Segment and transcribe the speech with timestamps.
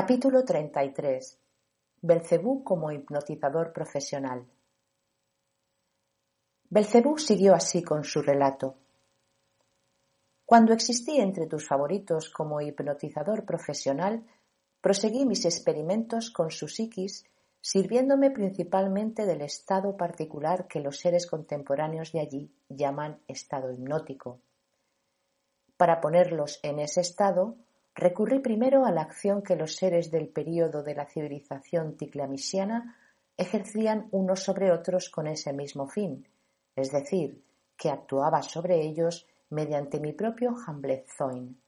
[0.00, 1.40] Capítulo 33.
[2.02, 4.46] Belcebú como hipnotizador profesional.
[6.70, 8.76] Belcebú siguió así con su relato.
[10.46, 14.24] Cuando existí entre tus favoritos como hipnotizador profesional,
[14.80, 17.24] proseguí mis experimentos con su psiquis,
[17.60, 24.38] sirviéndome principalmente del estado particular que los seres contemporáneos de allí llaman estado hipnótico.
[25.76, 27.56] Para ponerlos en ese estado,
[28.00, 32.96] Recurrí primero a la acción que los seres del período de la civilización ticlamisiana
[33.36, 36.24] ejercían unos sobre otros con ese mismo fin,
[36.76, 37.42] es decir,
[37.76, 40.54] que actuaba sobre ellos mediante mi propio
[41.16, 41.60] Zoin.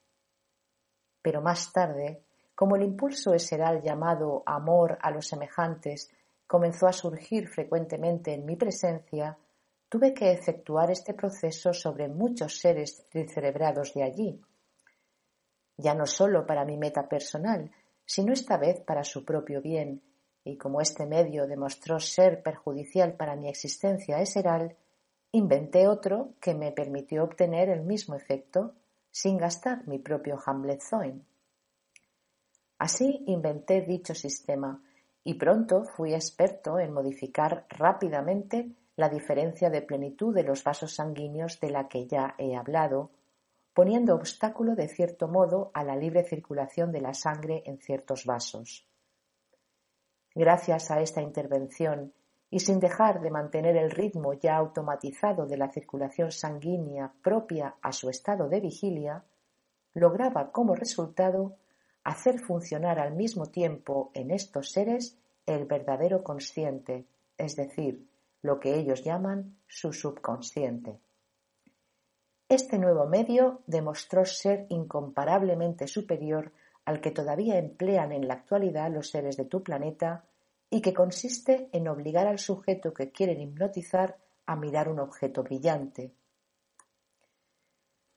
[1.20, 2.22] Pero más tarde,
[2.54, 6.12] como el impulso eseral llamado amor a los semejantes
[6.46, 9.36] comenzó a surgir frecuentemente en mi presencia,
[9.88, 14.40] tuve que efectuar este proceso sobre muchos seres tricerebrados de allí,
[15.80, 17.70] ya no sólo para mi meta personal,
[18.04, 20.02] sino esta vez para su propio bien,
[20.44, 24.76] y como este medio demostró ser perjudicial para mi existencia eseral,
[25.32, 28.74] inventé otro que me permitió obtener el mismo efecto
[29.10, 31.24] sin gastar mi propio Hamletzoin.
[32.78, 34.82] Así inventé dicho sistema
[35.22, 41.60] y pronto fui experto en modificar rápidamente la diferencia de plenitud de los vasos sanguíneos
[41.60, 43.10] de la que ya he hablado,
[43.80, 48.86] poniendo obstáculo de cierto modo a la libre circulación de la sangre en ciertos vasos.
[50.34, 52.12] Gracias a esta intervención
[52.50, 57.90] y sin dejar de mantener el ritmo ya automatizado de la circulación sanguínea propia a
[57.92, 59.24] su estado de vigilia,
[59.94, 61.56] lograba como resultado
[62.04, 65.16] hacer funcionar al mismo tiempo en estos seres
[65.46, 67.06] el verdadero consciente,
[67.38, 68.06] es decir,
[68.42, 71.00] lo que ellos llaman su subconsciente.
[72.50, 76.52] Este nuevo medio demostró ser incomparablemente superior
[76.84, 80.24] al que todavía emplean en la actualidad los seres de tu planeta
[80.68, 86.12] y que consiste en obligar al sujeto que quieren hipnotizar a mirar un objeto brillante.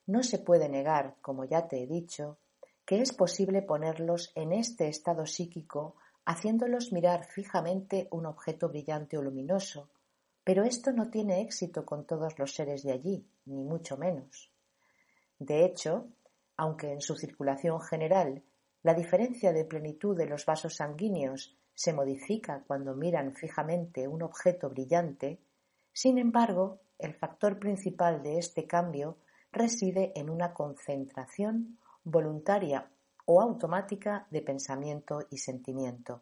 [0.07, 2.39] No se puede negar, como ya te he dicho,
[2.85, 5.95] que es posible ponerlos en este estado psíquico
[6.25, 9.91] haciéndolos mirar fijamente un objeto brillante o luminoso,
[10.43, 14.51] pero esto no tiene éxito con todos los seres de allí, ni mucho menos.
[15.39, 16.07] De hecho,
[16.57, 18.43] aunque en su circulación general
[18.83, 24.69] la diferencia de plenitud de los vasos sanguíneos se modifica cuando miran fijamente un objeto
[24.69, 25.39] brillante,
[25.93, 29.17] sin embargo, el factor principal de este cambio
[29.51, 32.89] reside en una concentración voluntaria
[33.25, 36.21] o automática de pensamiento y sentimiento.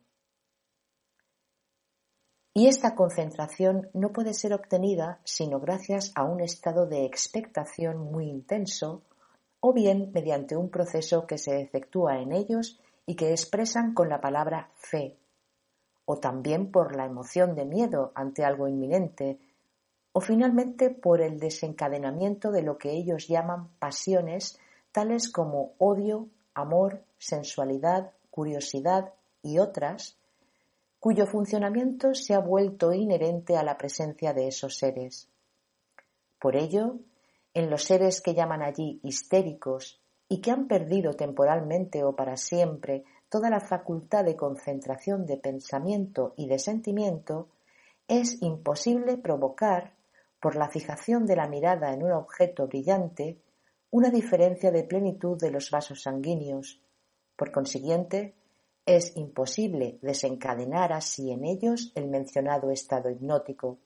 [2.53, 8.27] Y esta concentración no puede ser obtenida sino gracias a un estado de expectación muy
[8.27, 9.03] intenso
[9.61, 14.19] o bien mediante un proceso que se efectúa en ellos y que expresan con la
[14.19, 15.17] palabra fe,
[16.05, 19.39] o también por la emoción de miedo ante algo inminente,
[20.13, 24.59] o finalmente por el desencadenamiento de lo que ellos llaman pasiones
[24.91, 30.17] tales como odio, amor, sensualidad, curiosidad y otras,
[31.01, 35.27] cuyo funcionamiento se ha vuelto inherente a la presencia de esos seres.
[36.39, 36.99] Por ello,
[37.55, 43.03] en los seres que llaman allí histéricos y que han perdido temporalmente o para siempre
[43.29, 47.47] toda la facultad de concentración de pensamiento y de sentimiento,
[48.07, 49.95] es imposible provocar,
[50.39, 53.39] por la fijación de la mirada en un objeto brillante,
[53.89, 56.79] una diferencia de plenitud de los vasos sanguíneos.
[57.35, 58.35] Por consiguiente,
[58.85, 63.79] es imposible desencadenar así en ellos el mencionado estado hipnótico.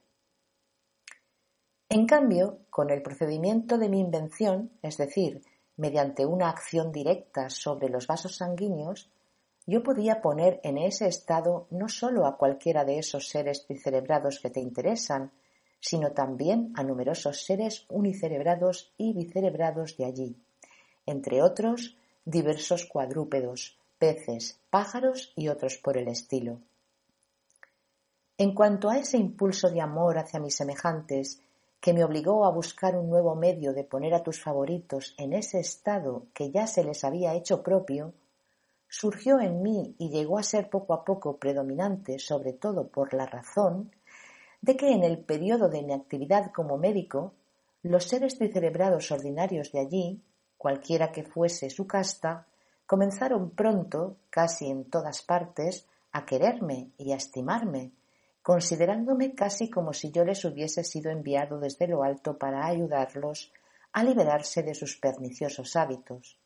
[1.90, 5.42] En cambio, con el procedimiento de mi invención, es decir,
[5.78, 9.12] mediante una acción directa sobre los vasos sanguíneos,
[9.68, 14.50] yo podía poner en ese estado no sólo a cualquiera de esos seres tricerebrados que
[14.50, 15.32] te interesan,
[15.80, 20.38] sino también a numerosos seres unicerebrados y bicerebrados de allí,
[21.06, 26.60] entre otros diversos cuadrúpedos, peces, pájaros y otros por el estilo.
[28.38, 31.42] En cuanto a ese impulso de amor hacia mis semejantes
[31.80, 35.60] que me obligó a buscar un nuevo medio de poner a tus favoritos en ese
[35.60, 38.14] estado que ya se les había hecho propio,
[38.90, 43.26] surgió en mí y llegó a ser poco a poco predominante, sobre todo por la
[43.26, 43.92] razón,
[44.62, 47.34] de que en el periodo de mi actividad como médico,
[47.84, 50.24] los seres tricerebrados ordinarios de allí,
[50.58, 52.48] cualquiera que fuese su casta,
[52.86, 57.92] comenzaron pronto, casi en todas partes, a quererme y a estimarme,
[58.42, 63.52] considerándome casi como si yo les hubiese sido enviado desde lo alto para ayudarlos
[63.92, 66.40] a liberarse de sus perniciosos hábitos.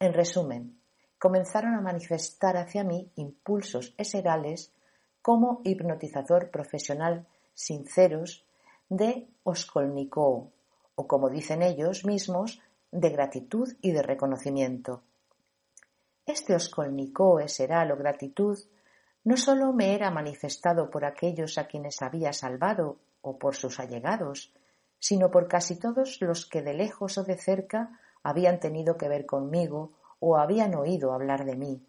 [0.00, 0.80] En resumen,
[1.18, 4.72] comenzaron a manifestar hacia mí impulsos eserales
[5.22, 8.44] como hipnotizador profesional sinceros
[8.88, 10.50] de Oskolnikov,
[10.94, 12.60] o como dicen ellos mismos,
[12.90, 15.02] de gratitud y de reconocimiento.
[16.28, 18.58] Este Oskolnikov eseral o gratitud
[19.24, 24.52] no sólo me era manifestado por aquellos a quienes había salvado o por sus allegados,
[24.98, 29.24] sino por casi todos los que de lejos o de cerca habían tenido que ver
[29.24, 31.86] conmigo o habían oído hablar de mí,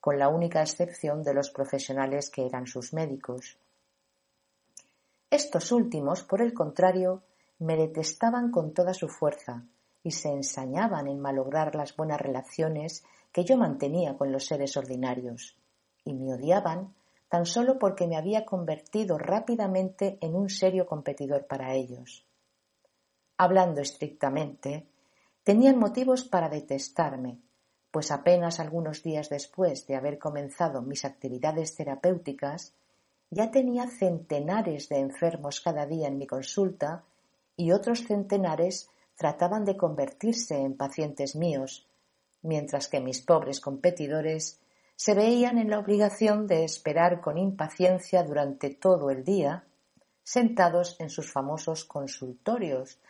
[0.00, 3.56] con la única excepción de los profesionales que eran sus médicos.
[5.30, 7.22] Estos últimos, por el contrario,
[7.58, 9.64] me detestaban con toda su fuerza
[10.02, 15.56] y se ensañaban en malograr las buenas relaciones que yo mantenía con los seres ordinarios,
[16.04, 16.94] y me odiaban
[17.28, 22.26] tan solo porque me había convertido rápidamente en un serio competidor para ellos.
[23.36, 24.86] Hablando estrictamente,
[25.44, 27.38] tenían motivos para detestarme,
[27.90, 32.74] pues apenas algunos días después de haber comenzado mis actividades terapéuticas,
[33.30, 37.04] ya tenía centenares de enfermos cada día en mi consulta
[37.56, 41.86] y otros centenares trataban de convertirse en pacientes míos,
[42.40, 44.60] mientras que mis pobres competidores
[44.94, 49.64] se veían en la obligación de esperar con impaciencia durante todo el día,
[50.22, 53.00] sentados en sus famosos consultorios,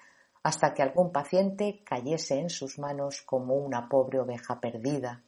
[0.43, 5.23] hasta que algún paciente cayese en sus manos como una pobre oveja perdida.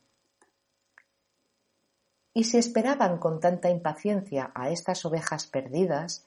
[2.32, 6.26] Y si esperaban con tanta impaciencia a estas ovejas perdidas,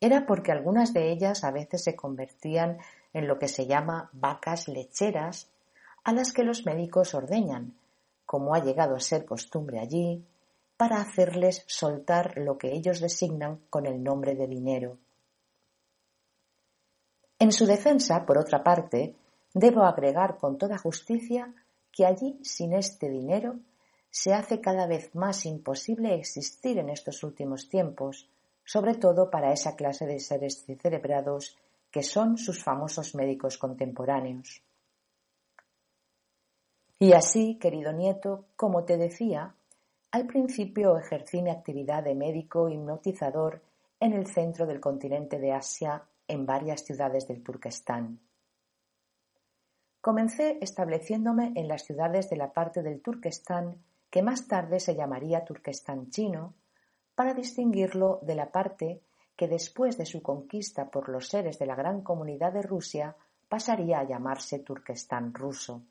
[0.00, 2.78] era porque algunas de ellas a veces se convertían
[3.12, 5.50] en lo que se llama vacas lecheras,
[6.04, 7.76] a las que los médicos ordeñan,
[8.24, 10.24] como ha llegado a ser costumbre allí,
[10.76, 14.98] para hacerles soltar lo que ellos designan con el nombre de dinero.
[17.38, 19.14] En su defensa, por otra parte,
[19.52, 21.52] debo agregar con toda justicia
[21.92, 23.56] que allí, sin este dinero,
[24.10, 28.28] se hace cada vez más imposible existir en estos últimos tiempos,
[28.64, 31.56] sobre todo para esa clase de seres cerebrados
[31.90, 34.62] que son sus famosos médicos contemporáneos.
[36.98, 39.54] Y así, querido nieto, como te decía,
[40.10, 43.62] al principio ejercí mi actividad de médico hipnotizador
[44.00, 48.20] en el centro del continente de Asia en varias ciudades del Turquestán.
[50.00, 55.44] Comencé estableciéndome en las ciudades de la parte del Turquestán que más tarde se llamaría
[55.44, 56.54] Turquestán chino,
[57.14, 59.02] para distinguirlo de la parte
[59.40, 63.16] que después de su conquista por los seres de la gran comunidad de Rusia
[63.48, 65.82] pasaría a llamarse Turquestán ruso.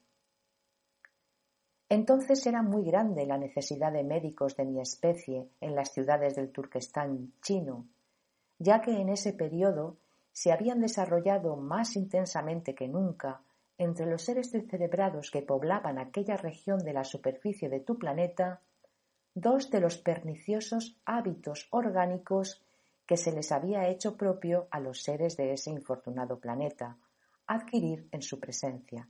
[1.89, 6.51] Entonces era muy grande la necesidad de médicos de mi especie en las ciudades del
[6.51, 7.87] Turquestán chino,
[8.59, 9.97] ya que en ese periodo
[10.31, 13.41] se habían desarrollado más intensamente que nunca
[13.79, 18.61] entre los seres descerebrados que poblaban aquella región de la superficie de tu planeta
[19.33, 22.63] dos de los perniciosos hábitos orgánicos
[23.09, 26.95] que se les había hecho propio a los seres de ese infortunado planeta
[27.47, 29.09] adquirir en su presencia.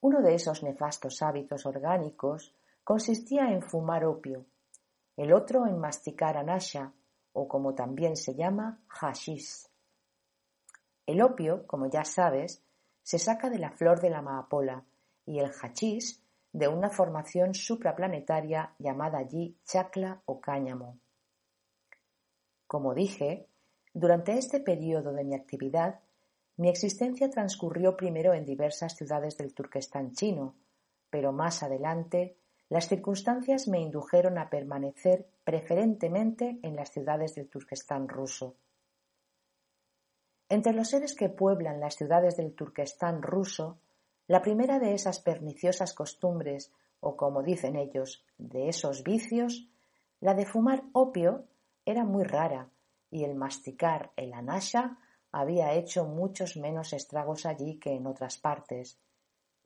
[0.00, 4.46] Uno de esos nefastos hábitos orgánicos consistía en fumar opio,
[5.18, 6.94] el otro en masticar anasha,
[7.34, 9.68] o como también se llama, hashish.
[11.04, 12.64] El opio, como ya sabes,
[13.02, 14.82] se saca de la flor de la amapola
[15.26, 16.18] y el hashish
[16.54, 20.98] de una formación supraplanetaria llamada allí chacla o cáñamo.
[22.70, 23.48] Como dije,
[23.94, 25.98] durante este periodo de mi actividad,
[26.56, 30.54] mi existencia transcurrió primero en diversas ciudades del Turquestán chino,
[31.10, 32.36] pero más adelante
[32.68, 38.54] las circunstancias me indujeron a permanecer preferentemente en las ciudades del Turquestán ruso.
[40.48, 43.78] Entre los seres que pueblan las ciudades del Turquestán ruso,
[44.28, 49.66] la primera de esas perniciosas costumbres, o como dicen ellos, de esos vicios,
[50.20, 51.46] la de fumar opio,
[51.90, 52.70] era muy rara,
[53.10, 54.98] y el masticar el anasha
[55.32, 58.98] había hecho muchos menos estragos allí que en otras partes.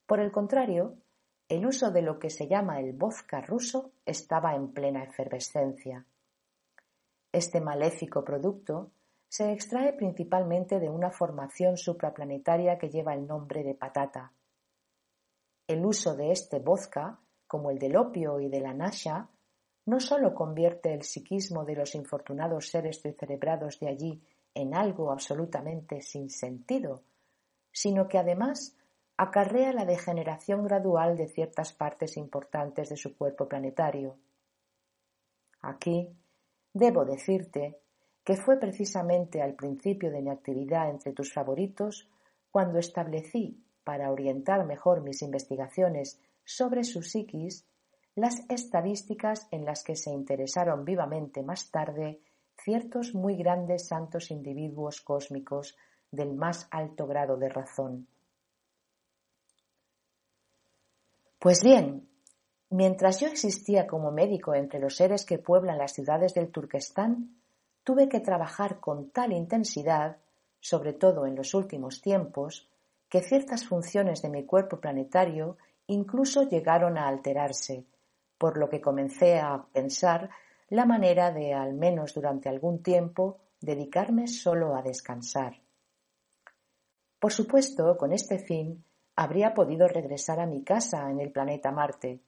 [0.06, 0.98] Por el contrario,
[1.48, 6.06] el uso de lo que se llama el vodka ruso estaba en plena efervescencia.
[7.32, 8.92] Este maléfico producto
[9.28, 14.32] se extrae principalmente de una formación supraplanetaria que lleva el nombre de patata.
[15.66, 19.28] El uso de este vodka, como el del opio y de la nasha,
[19.86, 24.22] no sólo convierte el psiquismo de los infortunados seres descerebrados de allí
[24.54, 27.02] en algo absolutamente sin sentido,
[27.72, 28.76] sino que además
[29.16, 34.16] acarrea la degeneración gradual de ciertas partes importantes de su cuerpo planetario.
[35.60, 36.08] Aquí
[36.72, 37.78] debo decirte
[38.24, 42.08] que fue precisamente al principio de mi actividad entre tus favoritos
[42.50, 47.66] cuando establecí para orientar mejor mis investigaciones sobre su psiquis,
[48.16, 52.20] las estadísticas en las que se interesaron vivamente más tarde
[52.56, 55.76] ciertos muy grandes santos individuos cósmicos
[56.10, 58.06] del más alto grado de razón.
[61.40, 62.08] Pues bien,
[62.70, 67.36] mientras yo existía como médico entre los seres que pueblan las ciudades del Turquestán,
[67.82, 70.16] tuve que trabajar con tal intensidad,
[70.60, 72.68] sobre todo en los últimos tiempos,
[73.10, 77.84] que ciertas funciones de mi cuerpo planetario incluso llegaron a alterarse,
[78.44, 80.28] por lo que comencé a pensar
[80.68, 85.62] la manera de, al menos durante algún tiempo, dedicarme solo a descansar.
[87.18, 88.84] Por supuesto, con este fin,
[89.16, 92.20] habría podido regresar a mi casa en el planeta Marte,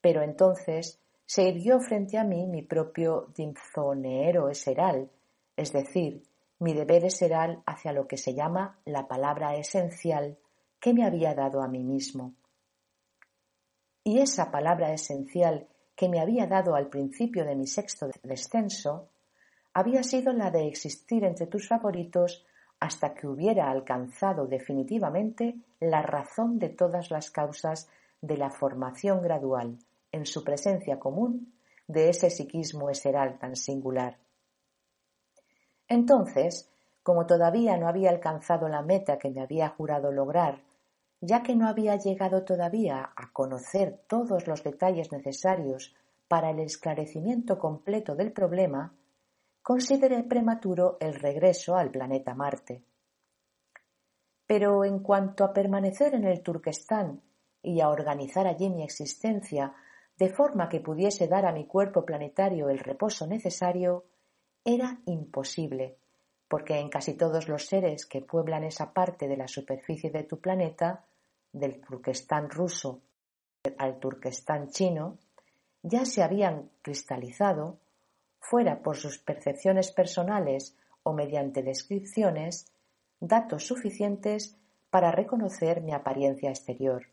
[0.00, 5.10] pero entonces se irguió frente a mí mi propio dinzoneero eseral,
[5.54, 6.22] es decir,
[6.60, 10.38] mi deber eseral hacia lo que se llama la palabra esencial
[10.80, 12.37] que me había dado a mí mismo.
[14.04, 19.08] Y esa palabra esencial que me había dado al principio de mi sexto descenso
[19.74, 22.46] había sido la de existir entre tus favoritos
[22.80, 27.88] hasta que hubiera alcanzado definitivamente la razón de todas las causas
[28.20, 29.78] de la formación gradual,
[30.12, 31.52] en su presencia común,
[31.86, 34.18] de ese psiquismo eseral tan singular.
[35.88, 36.70] Entonces,
[37.02, 40.60] como todavía no había alcanzado la meta que me había jurado lograr,
[41.20, 45.94] ya que no había llegado todavía a conocer todos los detalles necesarios
[46.28, 48.94] para el esclarecimiento completo del problema,
[49.62, 52.82] consideré prematuro el regreso al planeta Marte.
[54.46, 57.20] Pero en cuanto a permanecer en el Turquestán
[57.62, 59.74] y a organizar allí mi existencia
[60.16, 64.04] de forma que pudiese dar a mi cuerpo planetario el reposo necesario,
[64.64, 65.96] era imposible,
[66.48, 70.40] porque en casi todos los seres que pueblan esa parte de la superficie de tu
[70.40, 71.04] planeta,
[71.52, 73.02] del Turquestán ruso
[73.76, 75.18] al Turquestán chino,
[75.82, 77.78] ya se habían cristalizado
[78.40, 82.72] fuera por sus percepciones personales o mediante descripciones,
[83.20, 84.56] datos suficientes
[84.90, 87.06] para reconocer mi apariencia exterior.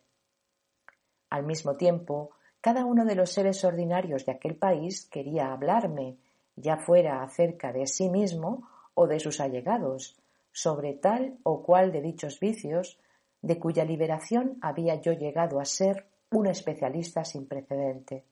[1.30, 6.18] Al mismo tiempo, cada uno de los seres ordinarios de aquel país quería hablarme,
[6.56, 10.18] ya fuera acerca de sí mismo o de sus allegados,
[10.52, 12.98] sobre tal o cual de dichos vicios,
[13.46, 18.26] de cuya liberación había yo llegado a ser un especialista sin precedente.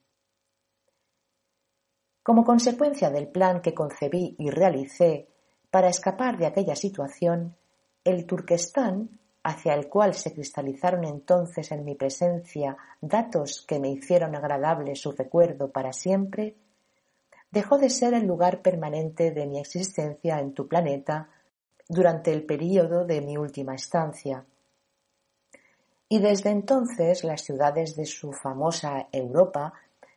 [2.22, 5.28] Como consecuencia del plan que concebí y realicé
[5.70, 7.54] para escapar de aquella situación,
[8.02, 14.34] el Turquestán, hacia el cual se cristalizaron entonces en mi presencia datos que me hicieron
[14.34, 16.56] agradable su recuerdo para siempre,
[17.52, 21.28] dejó de ser el lugar permanente de mi existencia en tu planeta
[21.88, 24.44] durante el período de mi última estancia.
[26.08, 29.72] Y desde entonces las ciudades de su famosa Europa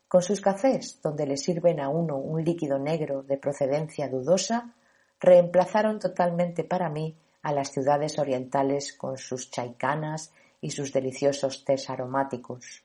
[0.08, 4.74] con sus cafés, donde le sirven a uno un líquido negro de procedencia dudosa,
[5.20, 11.90] reemplazaron totalmente para mí a las ciudades orientales con sus chaicanas y sus deliciosos tés
[11.90, 12.84] aromáticos.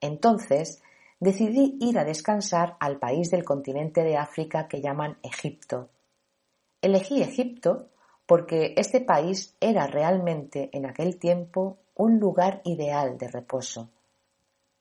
[0.00, 0.82] Entonces
[1.20, 5.88] decidí ir a descansar al país del continente de África que llaman Egipto.
[6.82, 7.88] Elegí Egipto
[8.26, 13.88] porque este país era realmente en aquel tiempo un lugar ideal de reposo.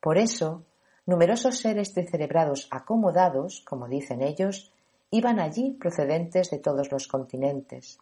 [0.02, 0.66] Por eso,
[1.06, 4.72] numerosos seres descerebrados acomodados, como dicen ellos,
[5.12, 8.00] iban allí procedentes de todos los continentes.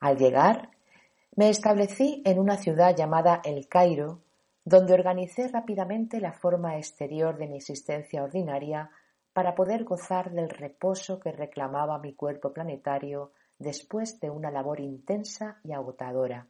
[0.00, 0.70] Al llegar,
[1.36, 4.20] me establecí en una ciudad llamada El Cairo,
[4.64, 8.90] donde organicé rápidamente la forma exterior de mi existencia ordinaria
[9.32, 15.58] para poder gozar del reposo que reclamaba mi cuerpo planetario después de una labor intensa
[15.64, 16.46] y agotadora.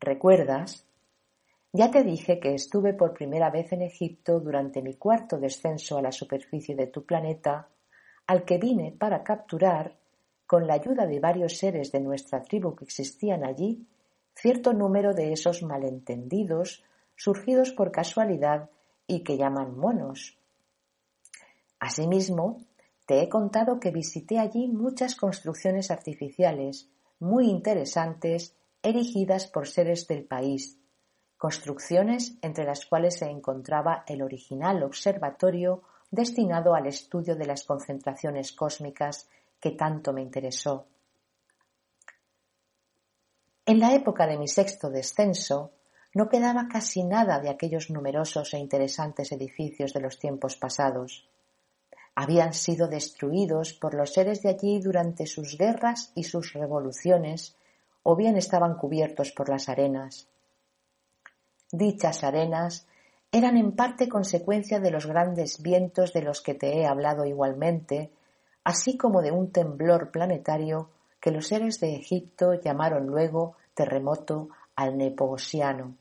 [0.00, 0.86] ¿Recuerdas?
[1.72, 6.02] Ya te dije que estuve por primera vez en Egipto durante mi cuarto descenso a
[6.02, 7.68] la superficie de tu planeta,
[8.26, 9.96] al que vine para capturar,
[10.46, 13.86] con la ayuda de varios seres de nuestra tribu que existían allí,
[14.34, 16.82] cierto número de esos malentendidos
[17.14, 18.68] surgidos por casualidad
[19.06, 20.38] y que llaman monos.
[21.78, 22.62] Asimismo,
[23.10, 26.88] te he contado que visité allí muchas construcciones artificiales
[27.18, 30.78] muy interesantes erigidas por seres del país
[31.36, 38.52] construcciones entre las cuales se encontraba el original observatorio destinado al estudio de las concentraciones
[38.52, 40.86] cósmicas que tanto me interesó.
[43.66, 45.72] En la época de mi sexto descenso
[46.14, 51.28] no quedaba casi nada de aquellos numerosos e interesantes edificios de los tiempos pasados.
[52.20, 57.56] Habían sido destruidos por los seres de allí durante sus guerras y sus revoluciones,
[58.02, 60.28] o bien estaban cubiertos por las arenas.
[61.72, 62.86] Dichas arenas
[63.32, 68.12] eran en parte consecuencia de los grandes vientos de los que te he hablado igualmente,
[68.64, 74.98] así como de un temblor planetario que los seres de Egipto llamaron luego terremoto al
[74.98, 75.94] Nepogosiano.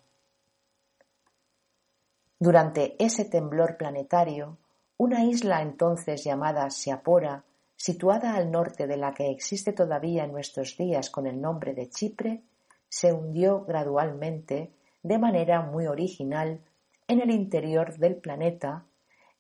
[2.37, 4.57] Durante ese temblor planetario,
[4.99, 7.43] una isla entonces llamada Seapora,
[7.75, 11.89] situada al norte de la que existe todavía en nuestros días con el nombre de
[11.89, 12.43] Chipre,
[12.89, 16.59] se hundió gradualmente, de manera muy original,
[17.07, 18.85] en el interior del planeta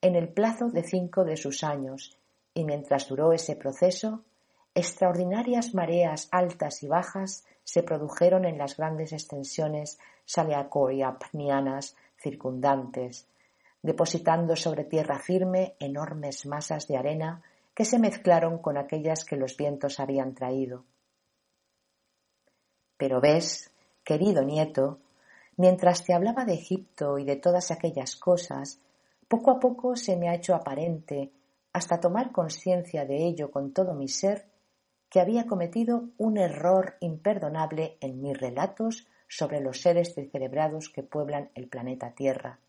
[0.01, 2.17] en el plazo de cinco de sus años,
[2.53, 4.23] y mientras duró ese proceso,
[4.73, 13.27] extraordinarias mareas altas y bajas se produjeron en las grandes extensiones saleacoiapnianas circundantes,
[13.81, 17.41] depositando sobre tierra firme enormes masas de arena
[17.73, 20.83] que se mezclaron con aquellas que los vientos habían traído.
[22.97, 23.71] Pero ves,
[24.03, 24.99] querido nieto,
[25.55, 28.81] mientras te hablaba de Egipto y de todas aquellas cosas,
[29.29, 31.31] poco a poco se me ha hecho aparente,
[31.71, 34.47] hasta tomar conciencia de ello con todo mi ser,
[35.09, 41.49] que había cometido un error imperdonable en mis relatos sobre los seres descerebrados que pueblan
[41.55, 42.59] el planeta Tierra.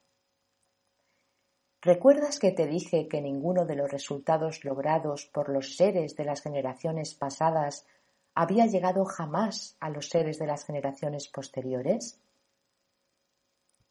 [1.82, 6.42] ¿Recuerdas que te dije que ninguno de los resultados logrados por los seres de las
[6.42, 7.86] generaciones pasadas
[8.34, 12.20] había llegado jamás a los seres de las generaciones posteriores?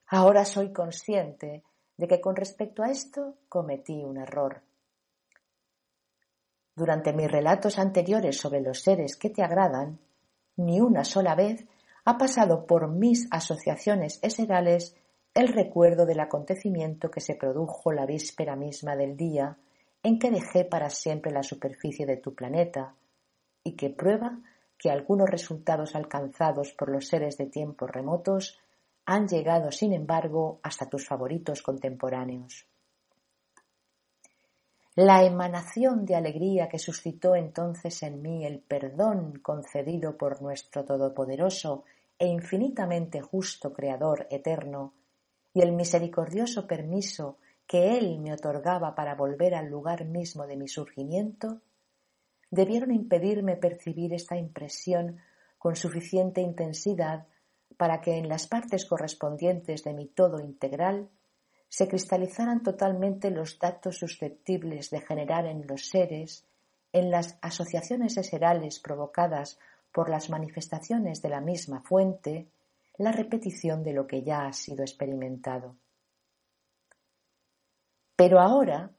[0.05, 1.63] Ahora soy consciente
[1.97, 4.61] de que con respecto a esto cometí un error.
[6.75, 9.99] Durante mis relatos anteriores sobre los seres que te agradan,
[10.57, 11.65] ni una sola vez
[12.05, 14.95] ha pasado por mis asociaciones eserales
[15.39, 19.57] el recuerdo del acontecimiento que se produjo la víspera misma del día
[20.03, 22.93] en que dejé para siempre la superficie de tu planeta,
[23.63, 24.37] y que prueba
[24.77, 28.59] que algunos resultados alcanzados por los seres de tiempos remotos
[29.05, 32.65] han llegado, sin embargo, hasta tus favoritos contemporáneos.
[34.95, 41.85] La emanación de alegría que suscitó entonces en mí el perdón concedido por nuestro Todopoderoso
[42.17, 44.98] e infinitamente justo Creador eterno
[45.53, 50.67] y el misericordioso permiso que Él me otorgaba para volver al lugar mismo de mi
[50.67, 51.61] surgimiento,
[52.49, 55.19] debieron impedirme percibir esta impresión
[55.57, 57.27] con suficiente intensidad
[57.77, 61.09] para que en las partes correspondientes de mi todo integral
[61.67, 66.45] se cristalizaran totalmente los datos susceptibles de generar en los seres,
[66.91, 69.59] en las asociaciones eserales provocadas
[69.93, 72.47] por las manifestaciones de la misma fuente,
[72.99, 75.77] la repetición de lo que ya ha sido experimentado.
[78.17, 78.93] Pero ahora,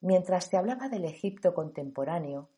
[0.00, 2.48] mientras te hablaba del Egipto contemporáneo,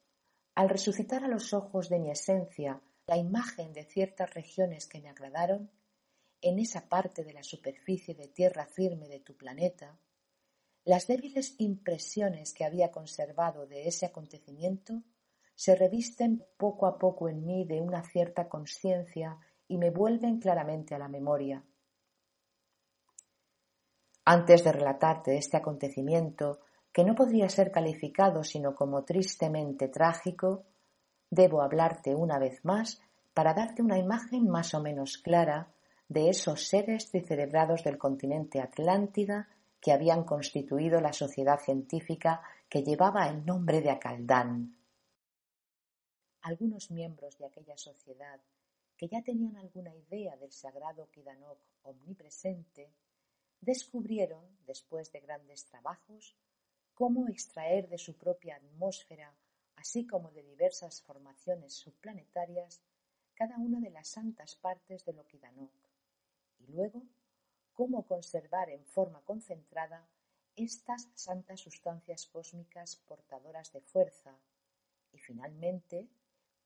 [0.55, 5.09] al resucitar a los ojos de mi esencia la imagen de ciertas regiones que me
[5.09, 5.71] agradaron,
[6.43, 9.99] en esa parte de la superficie de tierra firme de tu planeta,
[10.85, 15.03] las débiles impresiones que había conservado de ese acontecimiento
[15.55, 19.39] se revisten poco a poco en mí de una cierta conciencia
[19.73, 21.65] y me vuelven claramente a la memoria.
[24.27, 26.61] Antes de relatarte este acontecimiento,
[26.93, 30.67] que no podría ser calificado sino como tristemente trágico,
[31.31, 33.01] debo hablarte una vez más
[33.33, 35.73] para darte una imagen más o menos clara
[36.07, 39.49] de esos seres celebrados del continente Atlántida
[39.81, 44.77] que habían constituido la sociedad científica que llevaba el nombre de Acaldán.
[46.43, 48.39] Algunos miembros de aquella sociedad
[49.03, 52.95] que ya tenían alguna idea del sagrado Kidanok omnipresente,
[53.61, 56.37] descubrieron, después de grandes trabajos,
[56.95, 59.35] cómo extraer de su propia atmósfera,
[59.75, 62.81] así como de diversas formaciones subplanetarias,
[63.35, 65.75] cada una de las santas partes del Okidanok,
[66.61, 67.03] y luego
[67.73, 70.09] cómo conservar en forma concentrada
[70.55, 74.39] estas santas sustancias cósmicas portadoras de fuerza,
[75.11, 76.09] y finalmente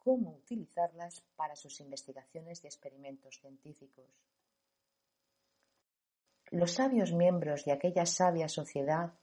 [0.07, 4.05] cómo utilizarlas para sus investigaciones y experimentos científicos.
[6.53, 9.15] Los sabios miembros de aquella sabia sociedad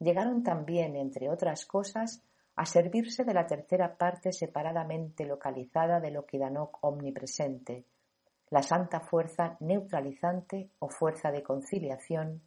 [0.00, 2.24] llegaron también, entre otras cosas,
[2.56, 7.84] a servirse de la tercera parte separadamente localizada del Okidanok omnipresente,
[8.50, 12.42] la santa fuerza neutralizante o fuerza de conciliación,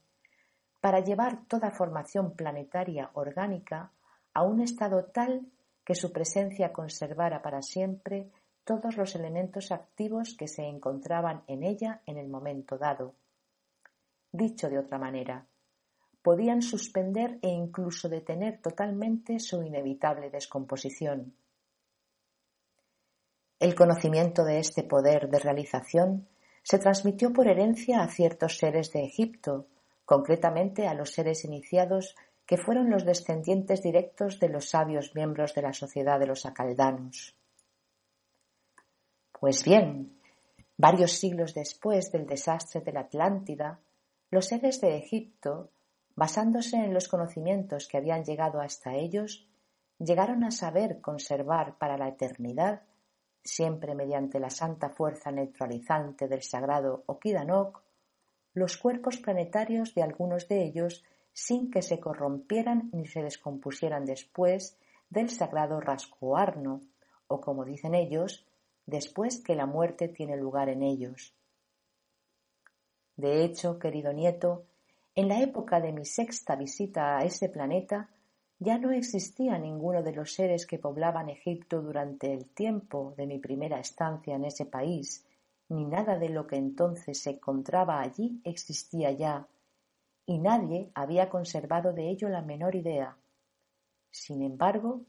[0.82, 3.94] para llevar toda formación planetaria orgánica
[4.34, 5.50] a un estado tal
[5.86, 8.32] que su presencia conservara para siempre
[8.64, 13.14] todos los elementos activos que se encontraban en ella en el momento dado.
[14.32, 15.46] Dicho de otra manera,
[16.24, 21.36] podían suspender e incluso detener totalmente su inevitable descomposición.
[23.60, 26.28] El conocimiento de este poder de realización
[26.64, 29.68] se transmitió por herencia a ciertos seres de Egipto,
[30.04, 35.64] concretamente a los seres iniciados que fueron los descendientes directos de los sabios miembros de
[35.64, 37.36] la sociedad de los acaldanos.
[39.32, 40.20] Pues bien,
[40.78, 43.80] varios siglos después del desastre de la Atlántida,
[44.30, 45.72] los seres de Egipto,
[46.16, 49.48] basándose en los conocimientos que habían llegado hasta ellos,
[50.00, 52.84] llegaron a saber conservar para la eternidad,
[53.44, 57.82] siempre mediante la santa fuerza neutralizante del sagrado Okidanok,
[58.54, 61.04] los cuerpos planetarios de algunos de ellos
[61.36, 66.80] sin que se corrompieran ni se descompusieran después del sagrado rascoarno,
[67.28, 68.48] o como dicen ellos,
[68.86, 71.34] después que la muerte tiene lugar en ellos.
[73.18, 74.64] De hecho, querido nieto,
[75.14, 78.10] en la época de mi sexta visita a ese planeta,
[78.58, 83.40] ya no existía ninguno de los seres que poblaban Egipto durante el tiempo de mi
[83.40, 85.26] primera estancia en ese país,
[85.68, 89.46] ni nada de lo que entonces se encontraba allí existía ya,
[90.26, 93.18] y nadie había conservado de ello la menor idea.
[94.12, 95.02] Sin embargo,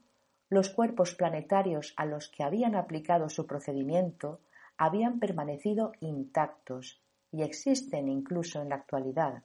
[0.48, 4.40] los cuerpos planetarios a los que habían aplicado su procedimiento
[4.76, 7.00] habían permanecido intactos
[7.32, 9.42] y existen incluso en la actualidad.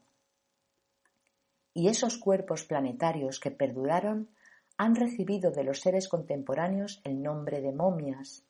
[1.73, 4.29] Y esos cuerpos planetarios que perduraron
[4.77, 8.45] han recibido de los seres contemporáneos el nombre de momias.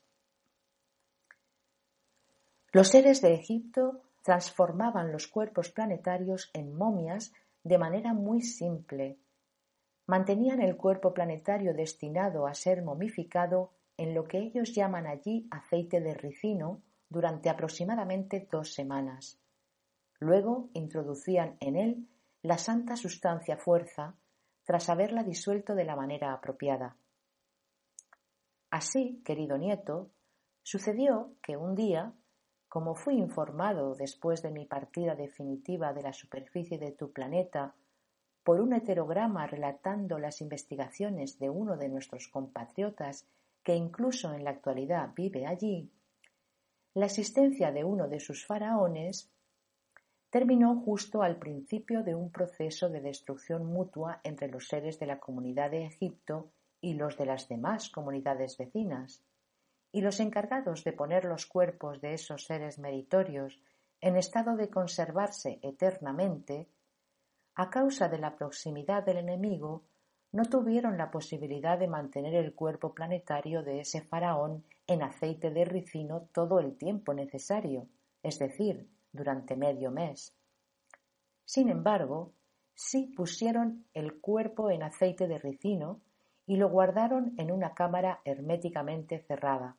[2.72, 9.18] Los seres de Egipto transformaban los cuerpos planetarios en momias de manera muy simple.
[10.08, 16.02] Mantenían el cuerpo planetario destinado a ser momificado en lo que ellos llaman allí aceite
[16.02, 19.40] de ricino durante aproximadamente dos semanas.
[20.20, 22.08] Luego introducían en él
[22.42, 24.16] la santa sustancia fuerza
[24.64, 26.96] tras haberla disuelto de la manera apropiada.
[28.70, 30.12] Así, querido nieto,
[30.64, 32.14] sucedió que un día
[32.72, 37.76] como fui informado después de mi partida definitiva de la superficie de tu planeta
[38.46, 43.28] por un heterograma relatando las investigaciones de uno de nuestros compatriotas
[43.62, 45.92] que incluso en la actualidad vive allí,
[46.94, 49.30] la existencia de uno de sus faraones
[50.30, 55.20] terminó justo al principio de un proceso de destrucción mutua entre los seres de la
[55.20, 59.26] comunidad de Egipto y los de las demás comunidades vecinas
[59.92, 63.60] y los encargados de poner los cuerpos de esos seres meritorios
[64.00, 66.68] en estado de conservarse eternamente,
[67.56, 69.84] a causa de la proximidad del enemigo,
[70.32, 75.66] no tuvieron la posibilidad de mantener el cuerpo planetario de ese faraón en aceite de
[75.66, 77.88] ricino todo el tiempo necesario,
[78.24, 80.34] es decir, durante medio mes.
[81.44, 82.32] Sin embargo,
[82.74, 86.00] sí pusieron el cuerpo en aceite de ricino
[86.48, 89.78] y lo guardaron en una cámara herméticamente cerrada.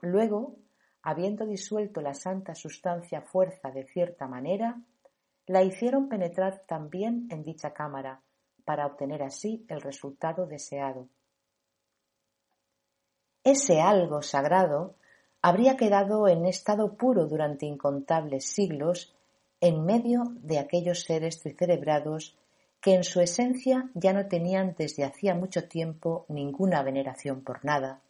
[0.00, 0.56] Luego,
[1.02, 4.80] habiendo disuelto la santa sustancia fuerza de cierta manera,
[5.46, 8.20] la hicieron penetrar también en dicha cámara,
[8.64, 11.08] para obtener así el resultado deseado.
[13.42, 14.96] Ese algo sagrado
[15.40, 19.14] habría quedado en estado puro durante incontables siglos
[19.60, 22.36] en medio de aquellos seres tricerebrados
[22.80, 28.02] que en su esencia ya no tenían desde hacía mucho tiempo ninguna veneración por nada,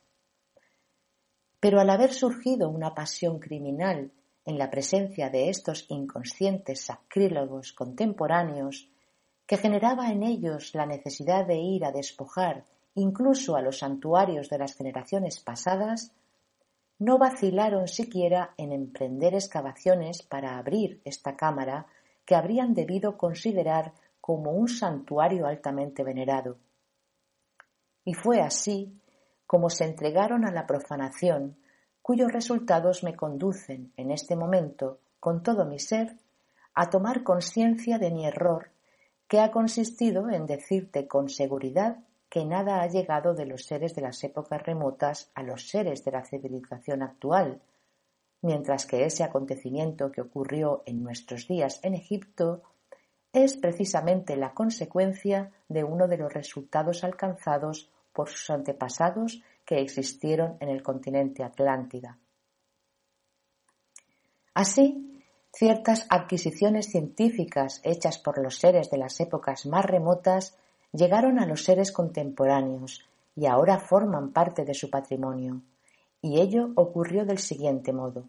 [1.61, 4.13] pero al haber surgido una pasión criminal
[4.45, 8.89] en la presencia de estos inconscientes sacrílegos contemporáneos,
[9.47, 14.59] que generaba en ellos la necesidad de ir a despojar incluso a los santuarios de
[14.59, 16.13] las generaciones pasadas,
[16.99, 21.87] no vacilaron siquiera en emprender excavaciones para abrir esta cámara
[22.25, 26.59] que habrían debido considerar como un santuario altamente venerado.
[28.05, 28.93] Y fue así
[29.49, 31.57] como se entregaron a la profanación,
[32.03, 36.17] cuyos resultados me conducen en este momento, con todo mi ser,
[36.75, 38.69] a tomar conciencia de mi error,
[39.27, 41.97] que ha consistido en decirte con seguridad
[42.29, 46.11] que nada ha llegado de los seres de las épocas remotas a los seres de
[46.11, 47.63] la civilización actual,
[48.43, 52.61] mientras que ese acontecimiento que ocurrió en nuestros días en Egipto
[53.33, 60.57] es precisamente la consecuencia de uno de los resultados alcanzados por sus antepasados que existieron
[60.61, 62.19] en el continente Atlántida.
[64.55, 70.57] Así, ciertas adquisiciones científicas hechas por los seres de las épocas más remotas
[70.93, 73.05] llegaron a los seres contemporáneos
[73.37, 75.63] y ahora forman parte de su patrimonio,
[76.21, 78.29] y ello ocurrió del siguiente modo.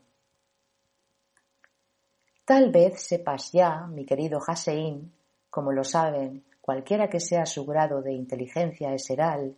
[2.45, 5.11] Tal vez sepas ya, mi querido Hasein,
[5.49, 9.55] Como lo saben, cualquiera que sea su grado de inteligencia eseral,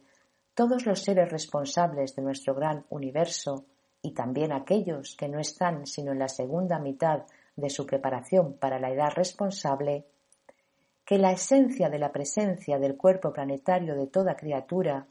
[0.53, 3.65] todos los seres responsables de nuestro gran universo
[4.01, 7.23] y también aquellos que no están sino en la segunda mitad
[7.55, 10.05] de su preparación para la edad responsable,
[11.05, 15.07] que la esencia de la presencia del cuerpo planetario de toda criatura,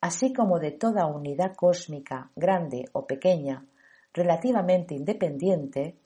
[0.00, 3.66] así como de toda unidad cósmica, grande o pequeña,
[4.12, 5.96] relativamente independiente,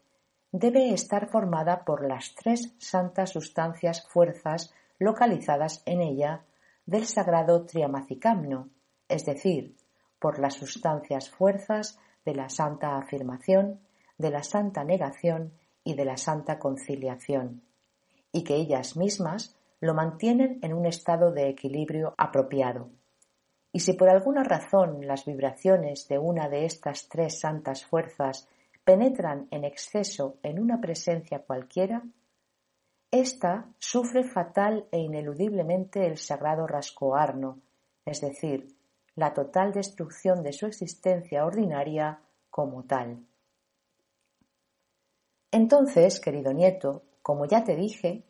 [0.52, 6.44] debe estar formada por las tres santas sustancias fuerzas localizadas en ella
[6.86, 8.70] del sagrado triamacicamno,
[9.08, 9.76] es decir,
[10.18, 13.80] por las sustancias fuerzas de la santa afirmación,
[14.18, 15.52] de la santa negación
[15.84, 17.62] y de la santa conciliación,
[18.32, 22.90] y que ellas mismas lo mantienen en un estado de equilibrio apropiado.
[23.72, 28.48] Y si por alguna razón las vibraciones de una de estas tres santas fuerzas
[28.84, 32.02] penetran en exceso en una presencia cualquiera,
[33.20, 37.60] ésta sufre fatal e ineludiblemente el sagrado rascoarno,
[38.04, 38.68] es decir,
[39.14, 43.24] la total destrucción de su existencia ordinaria como tal.
[45.50, 48.24] Entonces, querido nieto, como ya te dije,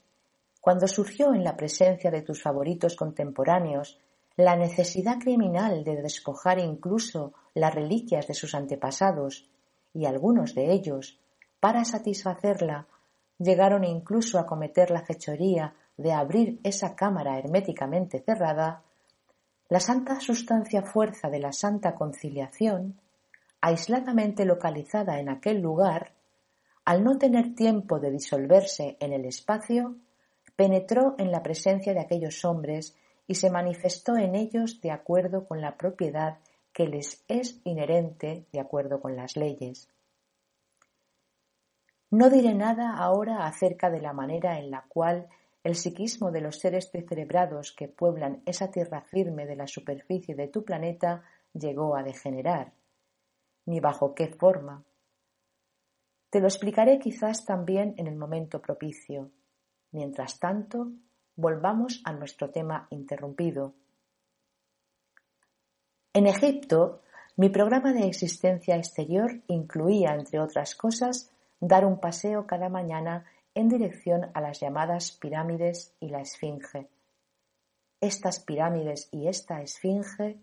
[0.61, 4.01] cuando surgió en la presencia de tus favoritos contemporáneos
[4.37, 9.49] la necesidad criminal de despojar incluso las reliquias de sus antepasados
[9.95, 11.19] y algunos de ellos,
[11.59, 12.87] para satisfacerla,
[13.39, 18.83] llegaron incluso a cometer la fechoría de abrir esa cámara herméticamente cerrada,
[19.69, 23.01] la santa sustancia fuerza de la santa conciliación,
[23.61, 26.13] aisladamente localizada en aquel lugar,
[26.85, 29.97] al no tener tiempo de disolverse en el espacio,
[30.55, 32.97] penetró en la presencia de aquellos hombres
[33.27, 36.39] y se manifestó en ellos de acuerdo con la propiedad
[36.73, 39.89] que les es inherente de acuerdo con las leyes.
[42.11, 45.29] No diré nada ahora acerca de la manera en la cual
[45.65, 50.47] el psiquismo de los seres descerebrados que pueblan esa tierra firme de la superficie de
[50.47, 52.73] tu planeta llegó a degenerar,
[53.65, 54.85] ni bajo qué forma.
[56.31, 59.31] Te lo explicaré quizás también en el momento propicio.
[59.91, 60.93] Mientras tanto,
[61.35, 63.75] volvamos a nuestro tema interrumpido.
[66.13, 67.03] En Egipto,
[67.37, 73.69] mi programa de existencia exterior incluía, entre otras cosas, dar un paseo cada mañana en
[73.69, 76.89] dirección a las llamadas pirámides y la esfinge.
[78.01, 80.39] Estas pirámides y esta esfinge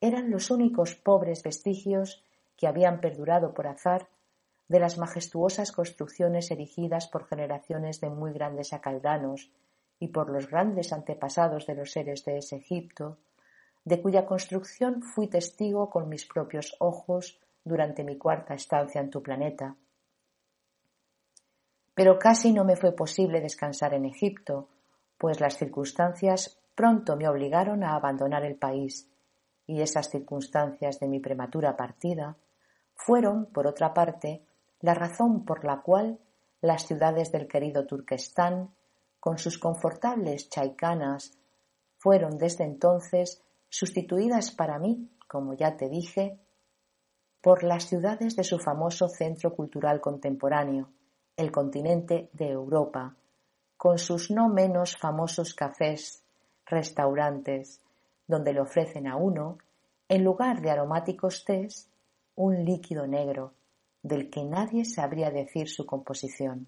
[0.00, 2.24] eran los únicos pobres vestigios
[2.56, 4.08] que habían perdurado por azar
[4.68, 9.50] de las majestuosas construcciones erigidas por generaciones de muy grandes acaldanos
[9.98, 13.18] y por los grandes antepasados de los seres de ese Egipto,
[13.84, 19.22] de cuya construcción fui testigo con mis propios ojos durante mi cuarta estancia en tu
[19.22, 19.76] planeta.
[21.98, 24.68] Pero casi no me fue posible descansar en Egipto,
[25.18, 29.10] pues las circunstancias pronto me obligaron a abandonar el país,
[29.66, 32.36] y esas circunstancias de mi prematura partida
[32.94, 34.44] fueron, por otra parte,
[34.80, 36.20] la razón por la cual
[36.60, 38.70] las ciudades del querido Turquestán,
[39.18, 41.36] con sus confortables chaicanas,
[41.96, 46.38] fueron desde entonces sustituidas para mí, como ya te dije,
[47.40, 50.92] por las ciudades de su famoso centro cultural contemporáneo,
[51.38, 53.14] el continente de Europa,
[53.76, 56.24] con sus no menos famosos cafés,
[56.66, 57.80] restaurantes,
[58.26, 59.56] donde le ofrecen a uno,
[60.08, 61.88] en lugar de aromáticos tés,
[62.34, 63.52] un líquido negro,
[64.02, 66.66] del que nadie sabría decir su composición.